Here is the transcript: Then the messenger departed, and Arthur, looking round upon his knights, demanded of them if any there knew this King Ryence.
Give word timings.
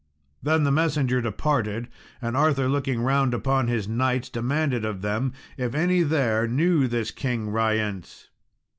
Then 0.41 0.63
the 0.63 0.71
messenger 0.71 1.21
departed, 1.21 1.87
and 2.23 2.35
Arthur, 2.35 2.67
looking 2.67 3.01
round 3.03 3.35
upon 3.35 3.67
his 3.67 3.87
knights, 3.87 4.29
demanded 4.29 4.83
of 4.83 5.03
them 5.03 5.31
if 5.57 5.75
any 5.75 6.01
there 6.01 6.47
knew 6.47 6.87
this 6.87 7.11
King 7.11 7.51
Ryence. 7.51 8.29